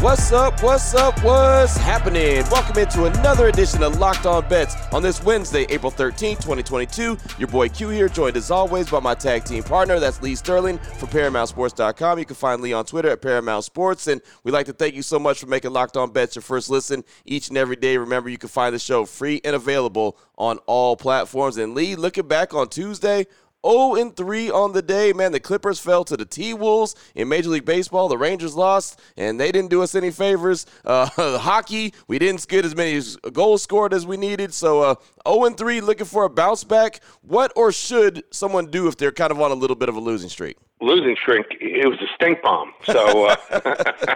[0.00, 0.62] What's up?
[0.62, 1.20] What's up?
[1.24, 2.44] What's happening?
[2.52, 7.18] Welcome into another edition of Locked On Bets on this Wednesday, April 13th, 2022.
[7.36, 9.98] Your boy Q here, joined as always by my tag team partner.
[9.98, 12.20] That's Lee Sterling from ParamountSports.com.
[12.20, 14.06] You can find Lee on Twitter at Paramount Sports.
[14.06, 16.70] And we'd like to thank you so much for making Locked On Bets your first
[16.70, 17.96] listen each and every day.
[17.96, 21.56] Remember, you can find the show free and available on all platforms.
[21.56, 23.26] And Lee, looking back on Tuesday,
[23.66, 25.12] 0 and 3 on the day.
[25.12, 28.08] Man, the Clippers fell to the T Wolves in Major League Baseball.
[28.08, 30.66] The Rangers lost, and they didn't do us any favors.
[30.88, 33.00] Uh, hockey, we didn't get as many
[33.32, 34.54] goals scored as we needed.
[34.54, 34.94] So uh,
[35.28, 37.00] 0 and 3, looking for a bounce back.
[37.20, 40.00] What or should someone do if they're kind of on a little bit of a
[40.00, 40.56] losing streak?
[40.80, 41.46] Losing streak.
[41.60, 42.72] It was a stink bomb.
[42.84, 43.26] So.
[43.26, 44.14] Uh,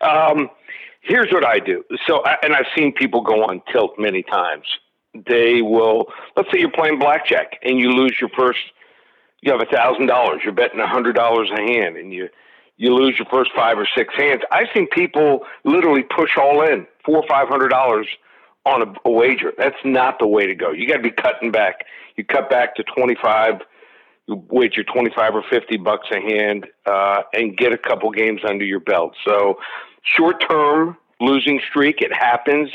[0.00, 0.48] um,
[1.00, 1.82] here's what I do.
[2.06, 4.66] So, and I've seen people go on tilt many times
[5.26, 8.60] they will let's say you're playing blackjack and you lose your first
[9.40, 12.28] you have a thousand dollars you're betting a hundred dollars a hand and you
[12.76, 14.42] you lose your first five or six hands.
[14.50, 18.06] I've seen people literally push all in four or five hundred dollars
[18.64, 19.52] on a, a wager.
[19.56, 20.72] That's not the way to go.
[20.72, 21.86] You got to be cutting back.
[22.16, 23.62] You cut back to 25
[24.28, 28.64] you wager 25 or 50 bucks a hand uh, and get a couple games under
[28.64, 29.14] your belt.
[29.24, 29.58] So
[30.02, 32.70] short term losing streak it happens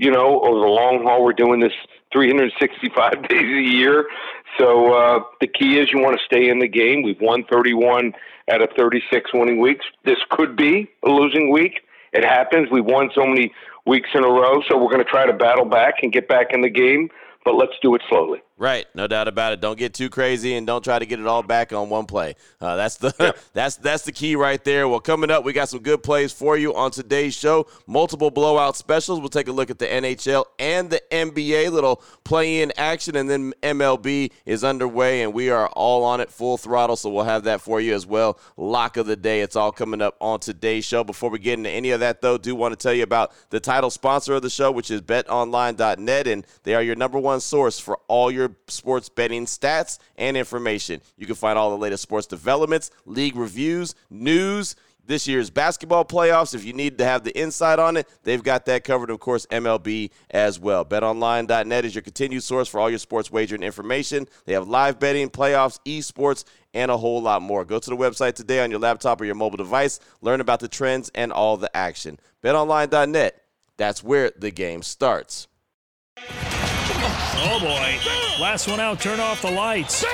[0.00, 1.74] you know, over the long haul, we're doing this
[2.14, 4.06] 365 days a year.
[4.58, 7.02] So uh, the key is you want to stay in the game.
[7.02, 8.14] We've won 31
[8.50, 9.84] out of 36 winning weeks.
[10.06, 11.82] This could be a losing week.
[12.14, 12.68] It happens.
[12.72, 13.52] We've won so many
[13.86, 16.48] weeks in a row, so we're going to try to battle back and get back
[16.54, 17.10] in the game,
[17.44, 18.40] but let's do it slowly.
[18.60, 19.62] Right, no doubt about it.
[19.62, 22.34] Don't get too crazy and don't try to get it all back on one play.
[22.60, 23.32] Uh, that's the yeah.
[23.54, 24.86] that's that's the key right there.
[24.86, 27.66] Well, coming up, we got some good plays for you on today's show.
[27.86, 29.18] Multiple blowout specials.
[29.18, 31.72] We'll take a look at the NHL and the NBA.
[31.72, 36.58] Little play-in action, and then MLB is underway, and we are all on it full
[36.58, 36.96] throttle.
[36.96, 38.38] So we'll have that for you as well.
[38.58, 39.40] Lock of the day.
[39.40, 41.02] It's all coming up on today's show.
[41.02, 43.58] Before we get into any of that, though, do want to tell you about the
[43.58, 47.80] title sponsor of the show, which is BetOnline.net, and they are your number one source
[47.80, 51.00] for all your sports betting stats and information.
[51.16, 54.76] You can find all the latest sports developments, league reviews, news,
[55.10, 56.54] this year's basketball playoffs.
[56.54, 59.10] If you need to have the insight on it, they've got that covered.
[59.10, 60.84] Of course, MLB as well.
[60.84, 64.28] BetOnline.net is your continued source for all your sports wagering information.
[64.44, 67.64] They have live betting, playoffs, esports, and a whole lot more.
[67.64, 69.98] Go to the website today on your laptop or your mobile device.
[70.20, 72.18] Learn about the trends and all the action.
[72.42, 73.42] BetOnline.net.
[73.76, 75.48] That's where the game starts.
[77.42, 78.42] Oh boy.
[78.42, 80.04] Last one out, turn off the lights.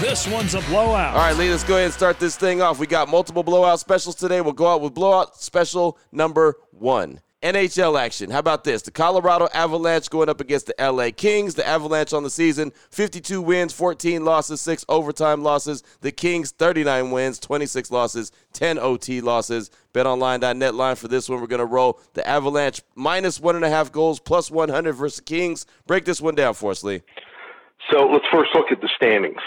[0.00, 1.14] This one's a blowout.
[1.14, 2.78] All right, Lee, let's go ahead and start this thing off.
[2.78, 4.40] We got multiple blowout specials today.
[4.40, 7.20] We'll go out with blowout special number one.
[7.42, 8.30] NHL action.
[8.30, 8.82] How about this?
[8.82, 11.54] The Colorado Avalanche going up against the LA Kings.
[11.54, 15.84] The Avalanche on the season 52 wins, 14 losses, 6 overtime losses.
[16.00, 19.70] The Kings 39 wins, 26 losses, 10 OT losses.
[19.94, 21.40] BetOnline.net line for this one.
[21.40, 25.20] We're going to roll the Avalanche minus one and a half goals, plus 100 versus
[25.20, 25.64] Kings.
[25.86, 27.02] Break this one down for us, Lee.
[27.92, 29.40] So let's first look at the standings.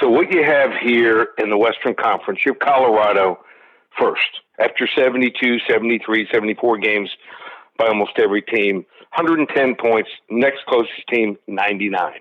[0.00, 3.40] So what you have here in the Western Conference, you have Colorado
[3.98, 7.10] first after 72, 73, 74 games
[7.78, 8.84] by almost every team.
[9.16, 10.10] 110 points.
[10.30, 12.12] Next closest team, 99.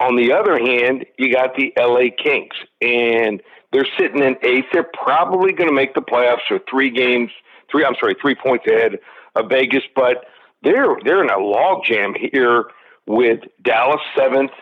[0.00, 3.42] On the other hand, you got the LA Kings, and
[3.72, 4.66] they're sitting in eighth.
[4.72, 6.50] They're probably going to make the playoffs.
[6.50, 7.30] or three games,
[7.70, 7.84] three.
[7.84, 8.98] I'm sorry, three points ahead
[9.34, 10.24] of Vegas, but
[10.62, 12.66] they're they're in a logjam here
[13.06, 14.52] with Dallas seventh,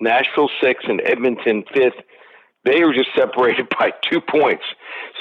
[0.00, 2.00] Nashville sixth, and Edmonton fifth.
[2.64, 4.64] They are just separated by two points.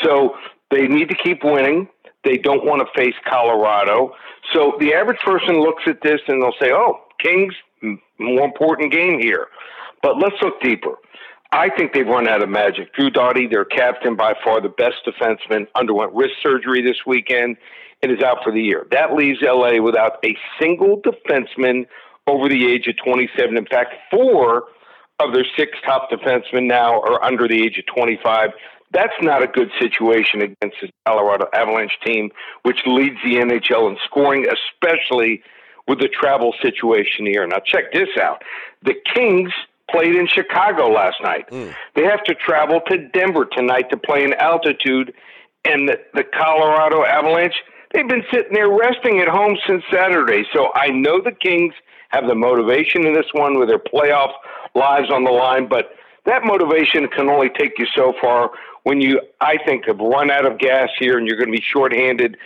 [0.03, 0.35] So
[0.71, 1.87] they need to keep winning.
[2.23, 4.13] They don't want to face Colorado.
[4.53, 7.53] So the average person looks at this and they'll say, oh, Kings,
[8.19, 9.47] more important game here.
[10.01, 10.95] But let's look deeper.
[11.51, 12.93] I think they've run out of magic.
[12.93, 17.57] Drew Doughty, their captain, by far the best defenseman, underwent wrist surgery this weekend
[18.01, 18.85] and is out for the year.
[18.91, 21.85] That leaves LA without a single defenseman
[22.27, 23.57] over the age of 27.
[23.57, 24.65] In fact, four
[25.19, 28.49] of their six top defensemen now are under the age of 25.
[28.95, 32.31] That's not a good situation against the Colorado Avalanche team,
[32.63, 35.43] which leads the NHL in scoring, especially
[35.85, 37.45] with the travel situation here.
[37.45, 38.41] Now, check this out.
[38.83, 39.51] The Kings
[39.91, 41.45] played in Chicago last night.
[41.51, 41.75] Mm.
[41.95, 45.13] They have to travel to Denver tonight to play in altitude.
[45.65, 47.55] And the, the Colorado Avalanche,
[47.93, 50.45] they've been sitting there resting at home since Saturday.
[50.53, 51.73] So I know the Kings
[52.09, 54.31] have the motivation in this one with their playoff
[54.73, 55.89] lives on the line, but
[56.25, 58.51] that motivation can only take you so far
[58.85, 61.63] when you, I think, have run out of gas here and you're going to be
[61.73, 62.37] shorthanded.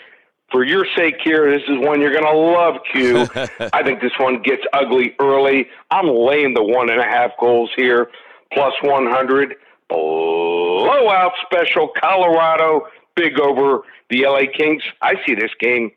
[0.52, 3.28] For your sake here, this is one you're going to love, Q.
[3.74, 5.68] I think this one gets ugly early.
[5.92, 8.10] I'm laying the one and a half goals here,
[8.54, 9.56] plus 100.
[9.90, 14.82] Blowout special, Colorado, big over the LA Kings.
[15.02, 15.92] I see this game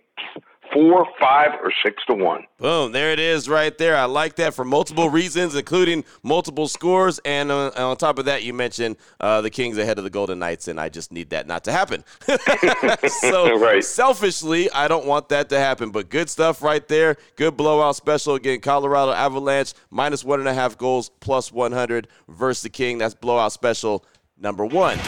[0.73, 2.45] four, five, or six to one.
[2.59, 2.93] Boom!
[2.93, 3.97] There it is, right there.
[3.97, 8.25] I like that for multiple reasons, including multiple scores, and, uh, and on top of
[8.27, 11.31] that, you mentioned uh, the Kings ahead of the Golden Knights, and I just need
[11.31, 12.05] that not to happen.
[13.09, 13.85] so right.
[13.85, 17.17] selfishly, I don't want that to happen, but good stuff right there.
[17.37, 18.61] Good blowout special again.
[18.61, 22.99] Colorado Avalanche minus one and a half goals, plus 100 versus the King.
[22.99, 24.05] That's blowout special
[24.39, 24.99] number one.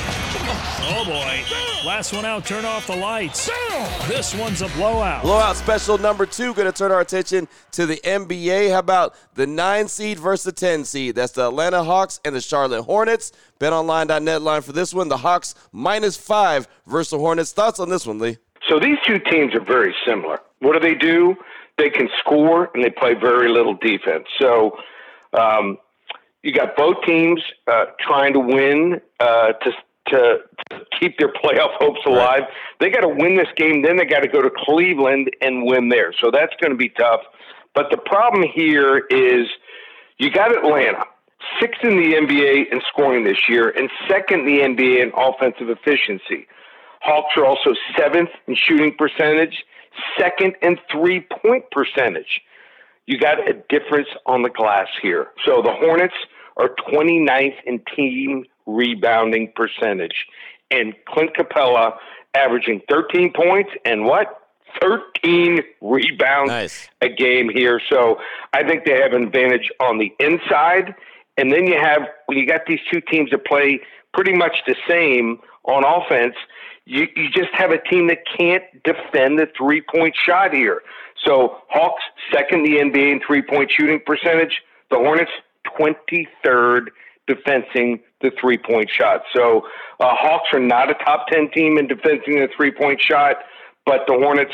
[0.87, 1.45] Oh boy.
[1.87, 3.51] Last one out, turn off the lights.
[4.07, 5.23] This one's a blowout.
[5.23, 6.53] Blowout special number two.
[6.55, 8.71] Going to turn our attention to the NBA.
[8.71, 11.15] How about the nine seed versus the 10 seed?
[11.15, 13.33] That's the Atlanta Hawks and the Charlotte Hornets.
[13.61, 15.09] BetOnline.net line for this one.
[15.09, 17.53] The Hawks minus five versus the Hornets.
[17.53, 18.37] Thoughts on this one, Lee?
[18.69, 20.41] So these two teams are very similar.
[20.61, 21.35] What do they do?
[21.79, 24.27] They can score and they play very little defense.
[24.39, 24.79] So
[25.33, 25.79] um,
[26.43, 29.73] you got both teams uh, trying to win uh, to
[30.09, 30.39] to,
[30.71, 32.41] to keep their playoff hopes alive.
[32.41, 32.49] Right.
[32.81, 35.89] They got to win this game, then they got to go to Cleveland and win
[35.89, 36.13] there.
[36.23, 37.21] So that's going to be tough.
[37.75, 39.47] But the problem here is
[40.19, 41.05] you got Atlanta,
[41.61, 45.69] sixth in the NBA in scoring this year, and second in the NBA in offensive
[45.69, 46.47] efficiency.
[47.01, 49.65] Hawks are also seventh in shooting percentage,
[50.19, 52.41] second in three point percentage.
[53.07, 55.29] You got a difference on the glass here.
[55.45, 56.15] So the Hornets
[56.57, 60.27] are 29th in team rebounding percentage.
[60.71, 61.97] And Clint Capela
[62.35, 64.41] averaging 13 points and what?
[64.81, 66.89] 13 rebounds nice.
[67.01, 67.81] a game here.
[67.89, 68.19] So
[68.53, 70.95] I think they have an advantage on the inside.
[71.37, 73.81] And then you have, when you got these two teams that play
[74.13, 76.35] pretty much the same on offense,
[76.87, 80.83] you, you just have a team that can't defend the three point shot here.
[81.25, 82.03] So Hawks,
[82.33, 84.61] second the NBA in three point shooting percentage.
[84.91, 85.31] The Hornets,
[85.79, 86.89] 23rd
[87.27, 89.23] defending the three point shot.
[89.35, 89.63] So
[90.01, 93.37] uh, Hawks are not a top 10 team in defending the three point shot,
[93.87, 94.53] but the Hornets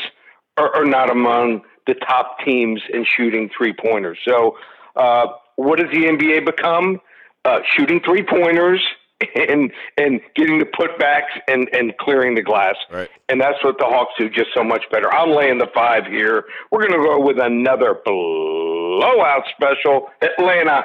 [0.57, 4.19] are, are, not among the top teams in shooting three pointers.
[4.27, 4.57] So
[4.95, 6.99] uh, what does the NBA become?
[7.43, 8.81] Uh, shooting three pointers
[9.35, 12.75] and and getting the putbacks and and clearing the glass.
[12.91, 13.09] Right.
[13.29, 15.11] And that's what the Hawks do just so much better.
[15.13, 16.45] I'm laying the five here.
[16.71, 20.09] We're going to go with another blowout special.
[20.21, 20.83] Atlanta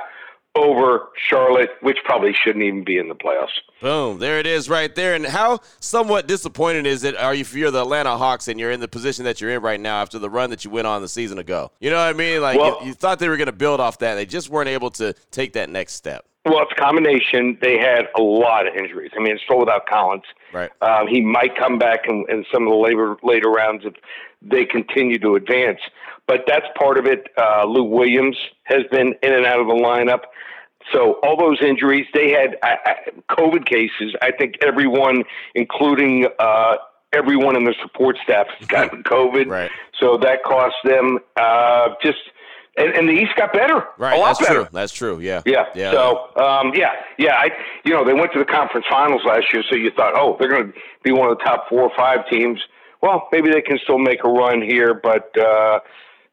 [0.56, 3.48] over Charlotte, which probably shouldn't even be in the playoffs.
[3.80, 5.14] Boom, there it is right there.
[5.14, 8.70] And how somewhat disappointed is it are you if you're the Atlanta Hawks and you're
[8.70, 11.02] in the position that you're in right now after the run that you went on
[11.02, 11.70] the season ago?
[11.78, 12.40] You know what I mean?
[12.40, 14.14] Like well, you, you thought they were going to build off that.
[14.14, 16.26] They just weren't able to take that next step.
[16.44, 17.58] Well, it's a combination.
[17.60, 19.10] They had a lot of injuries.
[19.16, 20.22] I mean, it's still without Collins.
[20.52, 20.70] Right.
[20.80, 23.94] Um, he might come back in, in some of the later later rounds if
[24.42, 25.80] they continue to advance.
[26.26, 27.28] But that's part of it.
[27.38, 30.22] Uh, Lou Williams has been in and out of the lineup.
[30.92, 32.76] So all those injuries, they had uh,
[33.30, 34.14] COVID cases.
[34.22, 35.24] I think everyone,
[35.54, 36.76] including uh,
[37.12, 39.46] everyone in the support staff, has gotten COVID.
[39.46, 39.70] Right.
[40.00, 42.18] So that cost them uh, just.
[42.78, 43.86] And, and, the East got better.
[43.96, 44.14] Right.
[44.14, 44.64] A lot that's better.
[44.64, 44.68] true.
[44.70, 45.18] That's true.
[45.18, 45.40] Yeah.
[45.46, 45.64] Yeah.
[45.74, 45.92] yeah.
[45.92, 47.32] So, um, yeah, yeah.
[47.36, 47.48] I,
[47.86, 50.50] you know, they went to the conference finals last year, so you thought, oh, they're
[50.50, 52.60] going to be one of the top four or five teams.
[53.00, 55.80] Well, maybe they can still make a run here, but uh,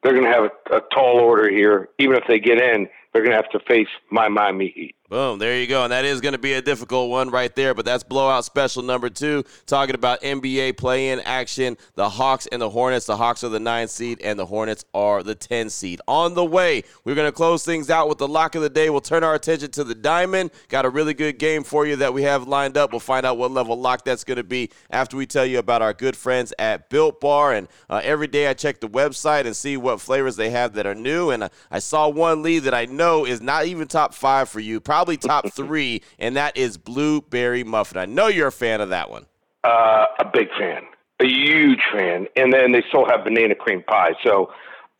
[0.04, 3.22] they're going to have a, a tall order here, even if they get in they're
[3.22, 4.96] going to have to face my Miami Heat.
[5.10, 5.84] Boom, there you go.
[5.84, 8.82] And that is going to be a difficult one right there, but that's blowout special
[8.82, 9.44] number two.
[9.66, 13.04] Talking about NBA play in action, the Hawks and the Hornets.
[13.04, 16.00] The Hawks are the nine seed, and the Hornets are the 10 seed.
[16.08, 18.88] On the way, we're going to close things out with the lock of the day.
[18.88, 20.52] We'll turn our attention to the Diamond.
[20.68, 22.90] Got a really good game for you that we have lined up.
[22.90, 25.82] We'll find out what level lock that's going to be after we tell you about
[25.82, 27.52] our good friends at Built Bar.
[27.52, 30.86] And uh, every day I check the website and see what flavors they have that
[30.86, 31.28] are new.
[31.28, 34.60] And uh, I saw one lead that I know is not even top five for
[34.60, 34.80] you.
[34.80, 37.98] Probably probably top three, and that is Blueberry Muffin.
[37.98, 39.26] I know you're a fan of that one.
[39.62, 40.82] Uh, a big fan,
[41.20, 42.26] a huge fan.
[42.36, 44.12] And then they still have banana cream pie.
[44.24, 44.50] So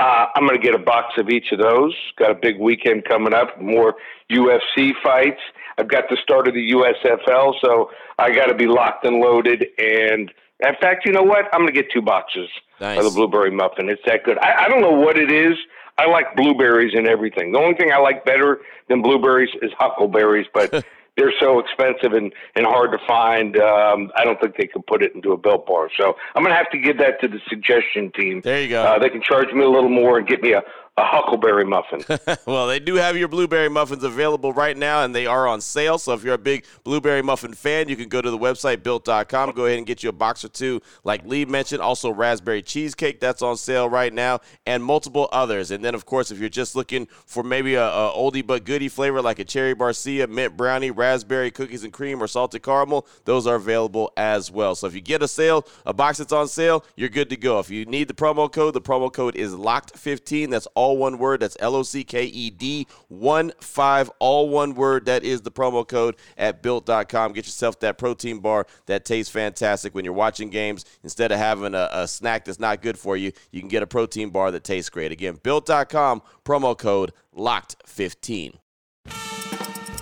[0.01, 1.95] uh, I'm going to get a box of each of those.
[2.19, 3.95] Got a big weekend coming up, more
[4.31, 5.41] UFC fights.
[5.79, 9.65] I've got the start of the USFL, so I got to be locked and loaded.
[9.79, 10.31] And
[10.61, 11.47] in fact, you know what?
[11.55, 12.99] I'm going to get two boxes nice.
[12.99, 13.89] of the blueberry muffin.
[13.89, 14.37] It's that good.
[14.39, 15.57] I, I don't know what it is.
[15.97, 17.53] I like blueberries and everything.
[17.53, 20.85] The only thing I like better than blueberries is huckleberries, but
[21.17, 23.57] they're so expensive and, and hard to find.
[23.57, 25.89] Um, I don't think they can put it into a built bar.
[25.97, 28.41] So I'm going to have to give that to the suggestion team.
[28.43, 28.83] There you go.
[28.83, 30.63] Uh, they can charge me a little more and get me a,
[30.97, 32.05] a huckleberry muffin.
[32.47, 35.99] well, they do have your blueberry muffins available right now, and they are on sale.
[35.99, 39.51] So if you're a big blueberry muffin fan, you can go to the website built.com.
[39.53, 41.81] Go ahead and get you a box or two, like Lee mentioned.
[41.81, 45.73] Also, raspberry cheesecake that's on sale right now, and multiple others.
[45.73, 48.89] And then, of course, if you're just looking for maybe a, a oldie but goodie
[48.89, 53.49] flavor like a cherry barcia, mint brownie, raspberry cookies and cream, or salted caramel, those
[53.49, 54.77] are available as well.
[54.77, 57.59] So if you get a sale, a box that's on sale, you're good to go.
[57.59, 60.51] If you need the promo code, the promo code is locked15.
[60.51, 61.41] That's all all one word.
[61.41, 65.07] That's L O C K E D 1 5, all one word.
[65.07, 67.33] That is the promo code at built.com.
[67.33, 70.85] Get yourself that protein bar that tastes fantastic when you're watching games.
[71.03, 73.87] Instead of having a, a snack that's not good for you, you can get a
[73.87, 75.11] protein bar that tastes great.
[75.11, 78.55] Again, built.com, promo code locked15.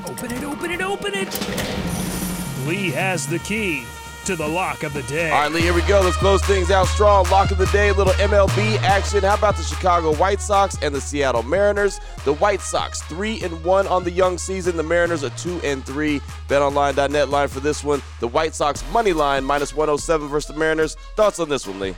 [0.09, 2.67] Open it, open it, open it.
[2.67, 3.85] Lee has the key
[4.25, 5.31] to the lock of the day.
[5.31, 6.01] All right, Lee, here we go.
[6.01, 7.29] Let's close things out strong.
[7.31, 9.23] Lock of the day, little MLB action.
[9.23, 12.01] How about the Chicago White Sox and the Seattle Mariners?
[12.25, 14.77] The White Sox three and one on the young season.
[14.77, 16.21] The Mariners are two and three.
[16.49, 18.01] BetOnline.net line for this one.
[18.21, 20.95] The White Sox money line minus 107 versus the Mariners.
[21.17, 21.97] Thoughts on this one, Lee?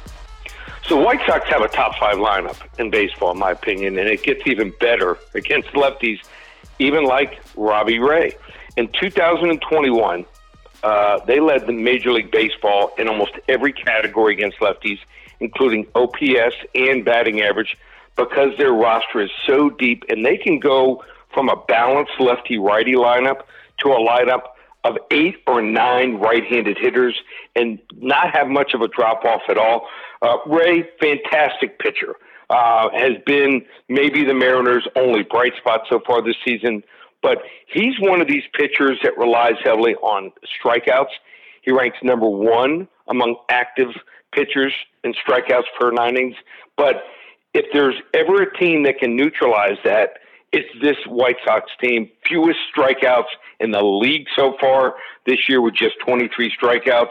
[0.86, 4.22] So White Sox have a top five lineup in baseball, in my opinion, and it
[4.22, 6.20] gets even better against lefties,
[6.78, 8.36] even like Robbie Ray.
[8.76, 10.26] In 2021,
[10.84, 14.98] uh, they led the Major League Baseball in almost every category against lefties,
[15.40, 17.76] including OPS and batting average,
[18.16, 22.92] because their roster is so deep and they can go from a balanced lefty righty
[22.92, 23.44] lineup
[23.78, 24.42] to a lineup
[24.84, 27.18] of eight or nine right handed hitters
[27.56, 29.88] and not have much of a drop off at all.
[30.20, 32.14] Uh, Ray, fantastic pitcher.
[32.50, 36.82] Uh, has been maybe the Mariners' only bright spot so far this season.
[37.24, 40.30] But he's one of these pitchers that relies heavily on
[40.62, 41.14] strikeouts.
[41.62, 43.88] He ranks number one among active
[44.32, 46.36] pitchers in strikeouts per nine innings.
[46.76, 46.96] But
[47.54, 50.18] if there's ever a team that can neutralize that,
[50.52, 52.10] it's this White Sox team.
[52.28, 54.94] Fewest strikeouts in the league so far
[55.26, 57.10] this year with just 23 strikeouts.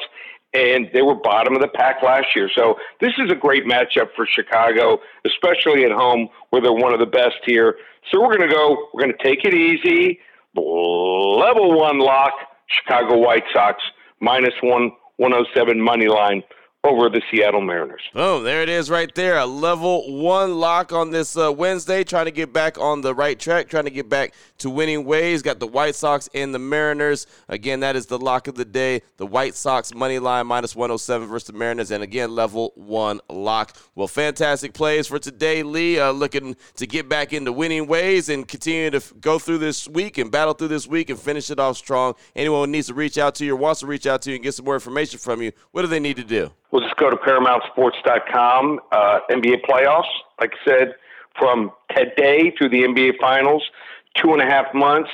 [0.54, 2.50] And they were bottom of the pack last year.
[2.56, 7.00] So this is a great matchup for Chicago, especially at home where they're one of
[7.00, 7.76] the best here.
[8.12, 10.20] So we're going to go, we're going to take it easy.
[10.56, 12.34] Level one lock,
[12.68, 13.82] Chicago White Sox,
[14.20, 16.44] minus one, 107 money line
[16.86, 18.02] over the Seattle Mariners.
[18.14, 19.38] Oh, there it is right there.
[19.38, 23.40] A level one lock on this uh, Wednesday, trying to get back on the right
[23.40, 25.42] track, trying to get back to winning ways.
[25.42, 27.26] Got the White Sox and the Mariners.
[27.48, 29.02] Again, that is the lock of the day.
[29.16, 31.90] The White Sox money line minus 107 versus the Mariners.
[31.90, 33.78] And again, level one lock.
[33.96, 36.00] Well, fantastic plays for today, Lee.
[36.00, 39.88] Uh, looking to get back into winning ways and continue to f- go through this
[39.88, 42.16] week and battle through this week and finish it off strong.
[42.36, 44.36] Anyone who needs to reach out to you or wants to reach out to you
[44.36, 46.52] and get some more information from you, what do they need to do?
[46.74, 48.80] We'll just go to ParamountSports.com.
[48.92, 50.10] Uh, NBA playoffs,
[50.42, 50.96] like I said,
[51.38, 53.64] from today through the NBA Finals,
[54.18, 55.12] two and a half months.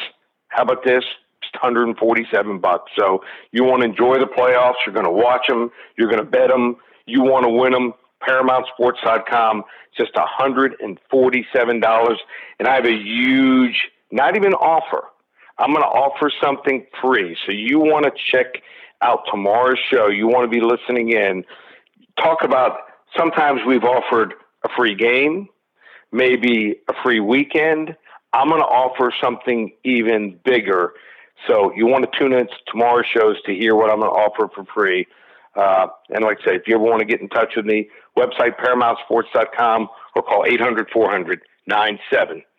[0.48, 1.04] How about this?
[1.42, 2.90] Just 147 bucks.
[2.98, 4.76] So you want to enjoy the playoffs.
[4.86, 5.70] You're going to watch them.
[5.98, 6.78] You're going to bet them.
[7.06, 7.94] You want to win them.
[8.26, 9.64] ParamountSports.com.
[9.98, 12.16] Just $147.
[12.60, 13.76] And I have a huge,
[14.12, 15.04] not even offer.
[15.58, 17.36] I'm going to offer something free.
[17.46, 18.62] So you want to check
[19.02, 21.44] out tomorrow's show, you want to be listening in.
[22.18, 22.80] Talk about
[23.18, 25.48] sometimes we've offered a free game,
[26.12, 27.96] maybe a free weekend.
[28.34, 30.94] I'm going to offer something even bigger.
[31.48, 34.18] So you want to tune in to tomorrow's shows to hear what I'm going to
[34.18, 35.08] offer for free.
[35.56, 37.90] Uh, and like I say, if you ever want to get in touch with me,
[38.18, 41.42] website ParamountSports.com or call 800 400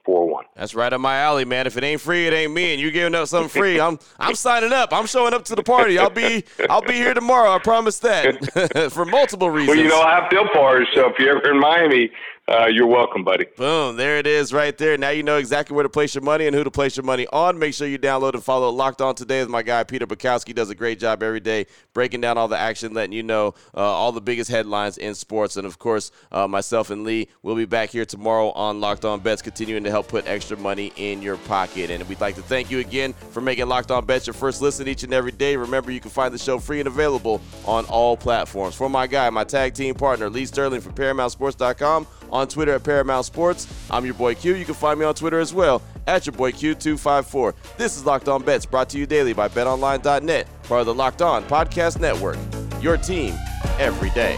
[0.06, 0.44] 9741.
[0.56, 1.66] That's right up my alley, man.
[1.66, 2.72] If it ain't free, it ain't me.
[2.72, 4.92] And you giving up something free, I'm I'm signing up.
[4.92, 5.98] I'm showing up to the party.
[5.98, 7.50] I'll be I'll be here tomorrow.
[7.50, 8.90] I promise that.
[8.92, 9.76] For multiple reasons.
[9.76, 12.10] Well, you know, I have field parties, so if you're ever in Miami,
[12.50, 13.46] uh, you're welcome, buddy.
[13.56, 13.96] Boom.
[13.96, 14.98] There it is right there.
[14.98, 17.26] Now you know exactly where to place your money and who to place your money
[17.32, 17.58] on.
[17.58, 20.52] Make sure you download and follow Locked On Today with my guy, Peter Bukowski.
[20.52, 23.80] Does a great job every day breaking down all the action, letting you know uh,
[23.80, 25.56] all the biggest headlines in sports.
[25.56, 29.20] And of course, uh, myself and Lee will be back here tomorrow on Locked On
[29.20, 31.90] Bets, continuing to help put extra money in your pocket.
[31.90, 34.88] And we'd like to thank you again for making Locked On Bets your first listen
[34.88, 35.56] each and every day.
[35.56, 38.74] Remember, you can find the show free and available on all platforms.
[38.74, 43.26] For my guy, my tag team partner, Lee Sterling from ParamountSports.com, on Twitter at Paramount
[43.26, 43.66] Sports.
[43.90, 44.54] I'm your boy Q.
[44.54, 47.54] You can find me on Twitter as well at your boy Q254.
[47.76, 51.22] This is Locked On Bets, brought to you daily by BetOnline.net, part of the Locked
[51.22, 52.38] On Podcast Network.
[52.80, 53.34] Your team
[53.78, 54.36] every day.